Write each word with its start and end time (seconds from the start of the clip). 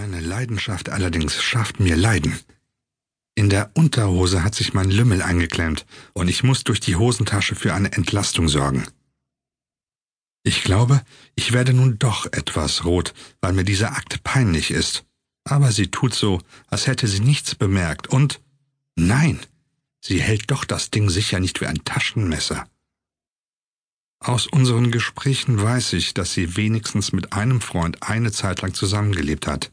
Meine 0.00 0.20
Leidenschaft 0.20 0.90
allerdings 0.90 1.42
schafft 1.42 1.80
mir 1.80 1.96
Leiden. 1.96 2.38
In 3.34 3.50
der 3.50 3.72
Unterhose 3.74 4.44
hat 4.44 4.54
sich 4.54 4.72
mein 4.72 4.92
Lümmel 4.92 5.22
eingeklemmt 5.22 5.86
und 6.12 6.28
ich 6.28 6.44
muss 6.44 6.62
durch 6.62 6.78
die 6.78 6.94
Hosentasche 6.94 7.56
für 7.56 7.74
eine 7.74 7.90
Entlastung 7.90 8.46
sorgen. 8.46 8.86
Ich 10.44 10.62
glaube, 10.62 11.02
ich 11.34 11.50
werde 11.50 11.72
nun 11.72 11.98
doch 11.98 12.26
etwas 12.26 12.84
rot, 12.84 13.12
weil 13.40 13.52
mir 13.54 13.64
dieser 13.64 13.96
Akt 13.96 14.22
peinlich 14.22 14.70
ist. 14.70 15.04
Aber 15.42 15.72
sie 15.72 15.90
tut 15.90 16.14
so, 16.14 16.40
als 16.68 16.86
hätte 16.86 17.08
sie 17.08 17.18
nichts 17.18 17.56
bemerkt 17.56 18.06
und 18.06 18.40
nein, 18.94 19.40
sie 20.00 20.22
hält 20.22 20.48
doch 20.52 20.64
das 20.64 20.92
Ding 20.92 21.10
sicher 21.10 21.40
nicht 21.40 21.60
wie 21.60 21.66
ein 21.66 21.82
Taschenmesser. 21.82 22.68
Aus 24.20 24.46
unseren 24.46 24.92
Gesprächen 24.92 25.60
weiß 25.60 25.94
ich, 25.94 26.14
dass 26.14 26.34
sie 26.34 26.56
wenigstens 26.56 27.10
mit 27.10 27.32
einem 27.32 27.60
Freund 27.60 28.04
eine 28.04 28.30
Zeit 28.30 28.62
lang 28.62 28.74
zusammengelebt 28.74 29.48
hat. 29.48 29.72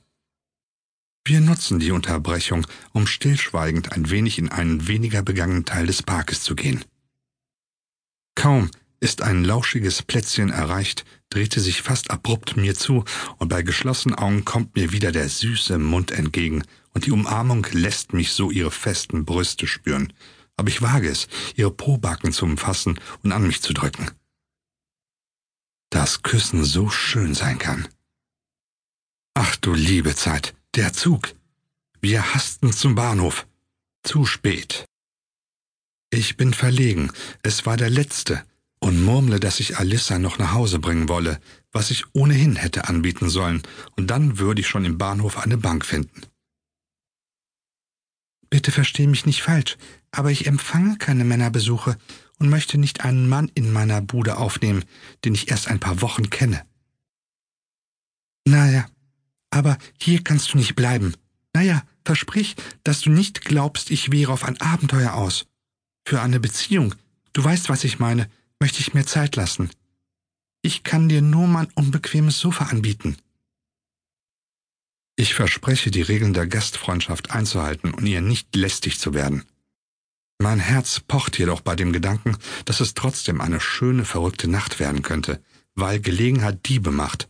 Wir 1.25 1.41
nutzen 1.41 1.79
die 1.79 1.91
Unterbrechung, 1.91 2.65
um 2.93 3.07
stillschweigend 3.07 3.91
ein 3.91 4.09
wenig 4.09 4.37
in 4.37 4.49
einen 4.49 4.87
weniger 4.87 5.23
begangenen 5.23 5.65
Teil 5.65 5.87
des 5.87 6.03
Parkes 6.03 6.43
zu 6.43 6.55
gehen. 6.55 6.85
Kaum 8.35 8.69
ist 8.99 9.21
ein 9.21 9.43
lauschiges 9.43 10.03
Plätzchen 10.03 10.51
erreicht, 10.51 11.03
dreht 11.29 11.53
sie 11.53 11.59
sich 11.59 11.81
fast 11.81 12.11
abrupt 12.11 12.55
mir 12.55 12.75
zu, 12.75 13.03
und 13.37 13.49
bei 13.49 13.61
geschlossenen 13.63 14.17
Augen 14.17 14.45
kommt 14.45 14.75
mir 14.75 14.91
wieder 14.91 15.11
der 15.11 15.27
süße 15.27 15.79
Mund 15.79 16.11
entgegen, 16.11 16.63
und 16.93 17.05
die 17.05 17.11
Umarmung 17.11 17.67
lässt 17.71 18.13
mich 18.13 18.31
so 18.31 18.51
ihre 18.51 18.71
festen 18.71 19.25
Brüste 19.25 19.67
spüren, 19.67 20.13
aber 20.55 20.69
ich 20.69 20.81
wage 20.81 21.09
es, 21.09 21.27
ihre 21.55 21.71
Pobacken 21.71 22.31
zu 22.31 22.45
umfassen 22.45 22.99
und 23.23 23.31
an 23.31 23.45
mich 23.45 23.61
zu 23.61 23.73
drücken 23.73 24.09
dass 25.95 26.23
Küssen 26.23 26.65
so 26.65 26.89
schön 26.89 27.33
sein 27.33 27.57
kann. 27.57 27.87
Ach 29.33 29.55
du 29.55 29.73
liebe 29.73 30.13
Zeit, 30.13 30.53
der 30.75 30.91
Zug. 30.91 31.33
Wir 32.01 32.33
hasten 32.33 32.73
zum 32.73 32.95
Bahnhof. 32.95 33.47
Zu 34.03 34.25
spät. 34.25 34.85
Ich 36.09 36.37
bin 36.37 36.53
verlegen, 36.53 37.11
es 37.43 37.65
war 37.65 37.77
der 37.77 37.89
letzte, 37.89 38.43
und 38.79 39.01
murmle, 39.01 39.39
dass 39.39 39.61
ich 39.61 39.77
Alissa 39.77 40.19
noch 40.19 40.37
nach 40.37 40.53
Hause 40.53 40.79
bringen 40.79 41.07
wolle, 41.09 41.39
was 41.71 41.91
ich 41.91 42.03
ohnehin 42.13 42.55
hätte 42.55 42.87
anbieten 42.87 43.29
sollen, 43.29 43.63
und 43.95 44.07
dann 44.07 44.37
würde 44.37 44.61
ich 44.61 44.67
schon 44.67 44.85
im 44.85 44.97
Bahnhof 44.97 45.37
eine 45.37 45.57
Bank 45.57 45.85
finden. 45.85 46.21
Bitte 48.49 48.71
versteh 48.71 49.07
mich 49.07 49.25
nicht 49.25 49.41
falsch, 49.41 49.77
aber 50.11 50.29
ich 50.29 50.45
empfange 50.45 50.97
keine 50.97 51.23
Männerbesuche 51.23 51.97
und 52.37 52.49
möchte 52.49 52.77
nicht 52.77 53.05
einen 53.05 53.27
Mann 53.29 53.49
in 53.55 53.71
meiner 53.71 54.01
Bude 54.01 54.37
aufnehmen, 54.37 54.83
den 55.23 55.35
ich 55.35 55.49
erst 55.49 55.69
ein 55.69 55.79
paar 55.79 56.01
Wochen 56.01 56.29
kenne. 56.29 56.65
Naja, 58.45 58.85
aber 59.55 59.77
hier 59.97 60.21
kannst 60.21 60.53
du 60.53 60.57
nicht 60.57 60.75
bleiben. 60.75 61.13
Naja, 61.53 61.83
versprich, 62.03 62.55
dass 62.83 62.99
du 62.99 63.09
nicht 63.09 63.45
glaubst, 63.45 63.89
ich 63.89 64.11
wäre 64.11 64.33
auf 64.33 64.43
ein 64.43 64.59
Abenteuer 64.59 65.13
aus. 65.13 65.47
Für 66.05 66.21
eine 66.21 66.41
Beziehung, 66.41 66.93
du 67.31 67.41
weißt, 67.43 67.69
was 67.69 67.85
ich 67.85 67.97
meine, 67.97 68.29
möchte 68.59 68.81
ich 68.81 68.93
mir 68.93 69.05
Zeit 69.05 69.37
lassen. 69.37 69.69
Ich 70.61 70.83
kann 70.83 71.07
dir 71.07 71.21
nur 71.21 71.47
mein 71.47 71.67
unbequemes 71.75 72.37
Sofa 72.37 72.65
anbieten. 72.65 73.15
Ich 75.15 75.33
verspreche, 75.33 75.89
die 75.89 76.01
Regeln 76.01 76.33
der 76.33 76.47
Gastfreundschaft 76.47 77.31
einzuhalten 77.31 77.93
und 77.93 78.05
ihr 78.05 78.19
nicht 78.19 78.53
lästig 78.55 78.99
zu 78.99 79.13
werden. 79.13 79.45
Mein 80.37 80.59
Herz 80.59 80.99
pocht 80.99 81.39
jedoch 81.39 81.61
bei 81.61 81.77
dem 81.77 81.93
Gedanken, 81.93 82.37
dass 82.65 82.81
es 82.81 82.93
trotzdem 82.93 83.39
eine 83.39 83.61
schöne, 83.61 84.03
verrückte 84.03 84.49
Nacht 84.49 84.81
werden 84.81 85.01
könnte, 85.01 85.41
weil 85.75 86.01
Gelegenheit 86.01 86.67
Diebe 86.67 86.91
macht. 86.91 87.29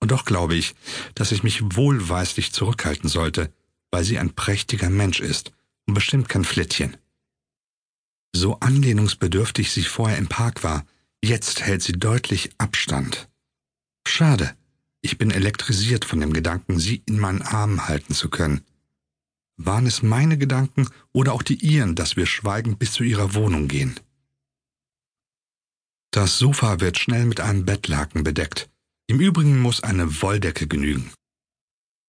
Und 0.00 0.10
doch 0.10 0.24
glaube 0.24 0.54
ich, 0.54 0.74
dass 1.14 1.32
ich 1.32 1.42
mich 1.42 1.76
wohlweislich 1.76 2.52
zurückhalten 2.52 3.08
sollte, 3.08 3.52
weil 3.90 4.04
sie 4.04 4.18
ein 4.18 4.34
prächtiger 4.34 4.90
Mensch 4.90 5.20
ist 5.20 5.52
und 5.86 5.94
bestimmt 5.94 6.28
kein 6.28 6.44
Flittchen. 6.44 6.96
So 8.34 8.58
anlehnungsbedürftig 8.60 9.70
sie 9.70 9.84
vorher 9.84 10.18
im 10.18 10.26
Park 10.26 10.64
war, 10.64 10.84
jetzt 11.22 11.62
hält 11.62 11.82
sie 11.82 11.92
deutlich 11.92 12.50
Abstand. 12.58 13.28
Schade, 14.06 14.56
ich 15.00 15.18
bin 15.18 15.30
elektrisiert 15.30 16.04
von 16.04 16.20
dem 16.20 16.32
Gedanken, 16.32 16.78
sie 16.78 17.02
in 17.06 17.18
meinen 17.18 17.42
Armen 17.42 17.86
halten 17.86 18.14
zu 18.14 18.28
können. 18.30 18.62
Waren 19.56 19.86
es 19.86 20.02
meine 20.02 20.36
Gedanken 20.36 20.88
oder 21.12 21.32
auch 21.32 21.42
die 21.42 21.56
ihren, 21.56 21.94
dass 21.94 22.16
wir 22.16 22.26
schweigend 22.26 22.78
bis 22.78 22.92
zu 22.92 23.04
ihrer 23.04 23.34
Wohnung 23.34 23.68
gehen? 23.68 24.00
Das 26.10 26.38
Sofa 26.38 26.80
wird 26.80 26.98
schnell 26.98 27.24
mit 27.26 27.40
einem 27.40 27.64
Bettlaken 27.64 28.24
bedeckt. 28.24 28.68
Im 29.06 29.20
Übrigen 29.20 29.60
muss 29.60 29.82
eine 29.82 30.22
Wolldecke 30.22 30.66
genügen. 30.66 31.12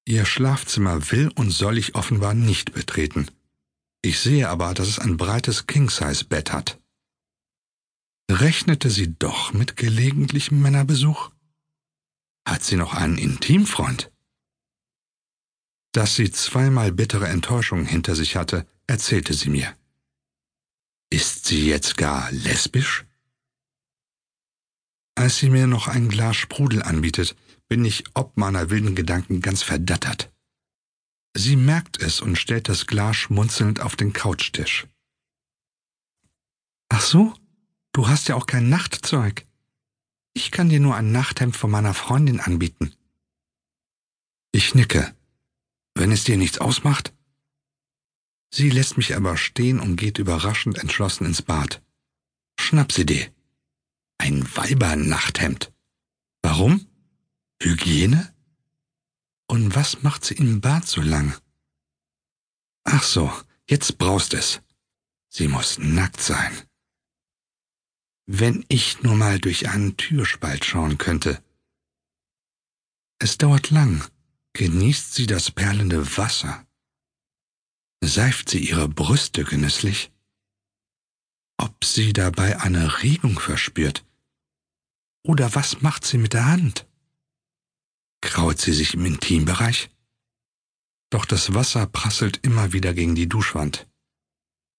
Ihr 0.08 0.26
Schlafzimmer 0.26 1.12
will 1.12 1.32
und 1.36 1.52
soll 1.52 1.78
ich 1.78 1.96
offenbar 1.96 2.34
nicht 2.34 2.74
betreten. 2.74 3.30
Ich 4.02 4.20
sehe 4.20 4.50
aber, 4.50 4.74
dass 4.74 4.88
es 4.88 5.00
ein 5.00 5.18
breites 5.18 5.68
King-Size-Bett 5.68 6.54
hat. 6.54 6.80
Rechnete 8.30 8.90
sie 8.90 9.16
doch 9.18 9.52
mit 9.52 9.76
gelegentlichem 9.78 10.62
Männerbesuch? 10.62 11.32
Hat 12.48 12.64
sie 12.64 12.76
noch 12.76 12.94
einen 12.94 13.18
Intimfreund? 13.18 14.12
Dass 15.92 16.16
sie 16.16 16.32
zweimal 16.32 16.92
bittere 16.92 17.28
Enttäuschungen 17.28 17.86
hinter 17.86 18.16
sich 18.16 18.36
hatte, 18.36 18.68
erzählte 18.88 19.34
sie 19.34 19.50
mir. 19.50 19.76
Ist 21.10 21.46
sie 21.46 21.68
jetzt 21.68 21.98
gar 21.98 22.32
lesbisch? 22.32 23.05
Als 25.16 25.38
sie 25.38 25.50
mir 25.50 25.66
noch 25.66 25.88
ein 25.88 26.10
Glas 26.10 26.36
Sprudel 26.36 26.84
anbietet, 26.84 27.36
bin 27.68 27.84
ich 27.86 28.04
ob 28.14 28.38
meiner 28.38 28.70
wilden 28.70 28.96
Gedanken 28.96 29.42
ganz 29.42 29.64
verdattert. 29.64 30.32
Sie 31.34 31.56
merkt 31.56 32.02
es 32.02 32.22
und 32.22 32.38
stellt 32.38 32.70
das 32.70 32.86
Glas 32.86 33.16
schmunzelnd 33.16 33.80
auf 33.82 33.96
den 33.96 34.14
Couchtisch. 34.14 34.88
Ach 36.90 37.02
so, 37.02 37.34
du 37.94 38.08
hast 38.08 38.28
ja 38.28 38.36
auch 38.36 38.46
kein 38.46 38.70
Nachtzeug. 38.70 39.46
Ich 40.34 40.52
kann 40.52 40.70
dir 40.70 40.80
nur 40.80 40.96
ein 40.96 41.12
Nachthemd 41.12 41.56
von 41.56 41.72
meiner 41.72 41.94
Freundin 41.94 42.40
anbieten. 42.40 42.94
Ich 44.52 44.76
nicke. 44.76 45.16
Wenn 45.94 46.12
es 46.12 46.26
dir 46.26 46.38
nichts 46.38 46.60
ausmacht? 46.60 47.14
Sie 48.54 48.70
lässt 48.70 48.98
mich 48.98 49.16
aber 49.16 49.38
stehen 49.38 49.80
und 49.80 49.96
geht 49.96 50.20
überraschend 50.20 50.78
entschlossen 50.78 51.26
ins 51.26 51.42
Bad. 51.42 51.82
Schnapsidee. 52.60 53.32
Ein 54.18 54.44
Weibernachthemd. 54.56 55.72
Warum? 56.42 56.88
Hygiene? 57.62 58.34
Und 59.48 59.76
was 59.76 60.04
macht 60.04 60.26
sie 60.26 60.36
im 60.36 60.62
Bad 60.62 60.88
so 60.88 61.02
lang? 61.02 61.38
Ach 62.84 63.04
so, 63.04 63.32
jetzt 63.70 63.98
braust 63.98 64.34
es. 64.34 64.62
Sie 65.30 65.48
muss 65.48 65.78
nackt 65.80 66.22
sein. 66.22 66.54
Wenn 68.26 68.66
ich 68.70 69.04
nur 69.04 69.16
mal 69.16 69.40
durch 69.40 69.70
einen 69.70 69.98
Türspalt 69.98 70.66
schauen 70.66 70.98
könnte. 70.98 71.44
Es 73.20 73.38
dauert 73.38 73.70
lang, 73.70 74.04
genießt 74.54 75.14
sie 75.14 75.28
das 75.28 75.52
perlende 75.52 76.18
Wasser, 76.18 76.66
seift 78.02 78.50
sie 78.50 78.68
ihre 78.68 78.88
Brüste 78.90 79.44
genüsslich, 79.44 80.12
ob 81.58 81.84
sie 81.84 82.14
dabei 82.14 82.60
eine 82.62 83.02
Regung 83.04 83.40
verspürt, 83.40 84.06
oder 85.24 85.56
was 85.56 85.82
macht 85.82 86.06
sie 86.06 86.18
mit 86.18 86.34
der 86.34 86.46
Hand? 86.46 86.88
Kraut 88.22 88.60
sie 88.60 88.74
sich 88.74 88.94
im 88.94 89.06
Intimbereich? 89.06 89.90
Doch 91.10 91.26
das 91.26 91.54
Wasser 91.54 91.88
prasselt 91.88 92.40
immer 92.44 92.74
wieder 92.74 92.94
gegen 92.94 93.16
die 93.16 93.30
Duschwand. 93.30 93.88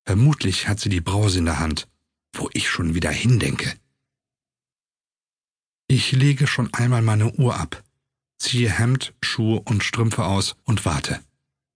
Vermutlich 0.04 0.68
hat 0.68 0.78
sie 0.78 0.88
die 0.88 1.00
Brause 1.00 1.38
in 1.38 1.46
der 1.46 1.58
Hand, 1.58 1.88
wo 2.34 2.48
ich 2.52 2.68
schon 2.68 2.94
wieder 2.94 3.10
hindenke. 3.10 3.78
Ich 5.88 6.12
lege 6.12 6.46
schon 6.46 6.72
einmal 6.74 7.02
meine 7.02 7.32
Uhr 7.32 7.56
ab 7.56 7.84
ziehe 8.38 8.70
Hemd, 8.70 9.14
Schuhe 9.22 9.60
und 9.60 9.82
Strümpfe 9.82 10.24
aus 10.24 10.56
und 10.64 10.84
warte. 10.84 11.22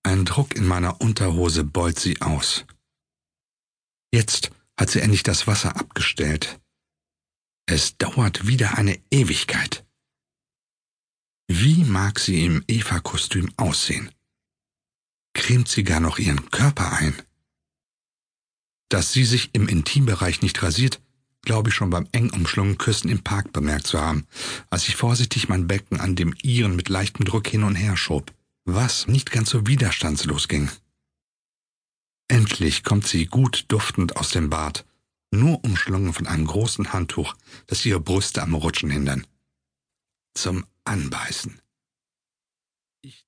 Ein 0.03 0.25
Druck 0.25 0.55
in 0.55 0.67
meiner 0.67 1.01
Unterhose 1.01 1.65
beut 1.65 1.99
sie 1.99 2.21
aus. 2.21 2.65
Jetzt 4.13 4.51
hat 4.81 4.89
sie 4.89 5.01
endlich 5.01 5.23
das 5.23 5.47
Wasser 5.47 5.77
abgestellt. 5.77 6.59
Es 7.67 7.99
dauert 7.99 8.47
wieder 8.47 8.79
eine 8.79 8.99
Ewigkeit. 9.11 9.85
Wie 11.49 11.85
mag 11.85 12.19
sie 12.19 12.47
im 12.47 12.65
Eva-Kostüm 12.67 13.53
aussehen? 13.59 14.11
Cremt 15.35 15.69
sie 15.69 15.85
gar 15.85 16.01
noch 16.01 16.19
ihren 16.19 16.51
Körper 16.51 16.93
ein? 16.95 17.15
Dass 18.89 19.13
sie 19.13 19.25
sich 19.25 19.51
im 19.53 19.69
Intimbereich 19.69 20.41
nicht 20.41 20.63
rasiert, 20.63 21.03
glaube 21.43 21.69
ich 21.69 21.75
schon 21.75 21.91
beim 21.91 22.09
eng 22.13 22.31
umschlungenen 22.31 22.79
Küssen 22.79 23.11
im 23.11 23.23
Park 23.23 23.53
bemerkt 23.53 23.87
zu 23.87 24.01
haben, 24.01 24.27
als 24.71 24.89
ich 24.89 24.97
vorsichtig 24.97 25.49
mein 25.51 25.67
Becken 25.67 26.01
an 26.01 26.17
dem 26.17 26.35
ihren 26.43 26.75
mit 26.75 26.89
leichtem 26.89 27.27
Druck 27.27 27.47
hin 27.47 27.65
und 27.65 27.75
her 27.75 27.99
schob, 27.99 28.33
was 28.65 29.07
nicht 29.09 29.31
ganz 29.31 29.51
so 29.51 29.67
widerstandslos 29.67 30.49
ging. 30.49 30.71
Endlich 32.31 32.85
kommt 32.85 33.09
sie 33.09 33.27
gut 33.27 33.65
duftend 33.67 34.17
aus 34.17 34.31
dem 34.31 34.51
Bad, 34.51 34.87
nur 35.33 35.65
umschlungen 35.65 36.13
von 36.13 36.29
einem 36.29 36.47
großen 36.47 36.93
Handtuch, 36.93 37.35
das 37.67 37.85
ihre 37.85 37.99
Brüste 37.99 38.41
am 38.41 38.55
Rutschen 38.55 38.89
hindern. 38.89 39.27
Zum 40.35 40.65
Anbeißen. 40.85 41.61
Ich 43.03 43.19